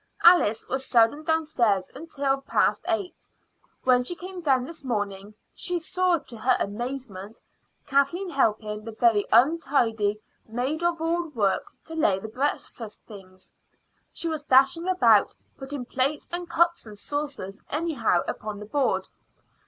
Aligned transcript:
Alice 0.23 0.67
was 0.67 0.83
seldom 0.83 1.23
downstairs 1.23 1.91
until 1.93 2.41
past 2.41 2.81
eight. 2.87 3.27
When 3.83 4.03
she 4.03 4.15
came 4.15 4.41
down 4.41 4.65
this 4.65 4.83
morning 4.83 5.35
she 5.53 5.77
saw, 5.77 6.17
to 6.17 6.37
her 6.37 6.57
amazement, 6.59 7.37
Kathleen 7.85 8.31
helping 8.31 8.83
the 8.83 8.93
very 8.93 9.27
untidy 9.31 10.19
maid 10.47 10.81
of 10.83 11.01
all 11.01 11.27
work 11.27 11.71
to 11.85 11.93
lay 11.93 12.17
the 12.17 12.29
breakfast 12.29 12.99
things. 13.03 13.53
She 14.11 14.27
was 14.27 14.41
dashing 14.41 14.87
about, 14.87 15.35
putting 15.55 15.85
plates 15.85 16.27
and 16.31 16.49
cups 16.49 16.87
and 16.87 16.97
saucers 16.97 17.61
anyhow 17.69 18.21
upon 18.27 18.57
the 18.59 18.65
board. 18.65 19.07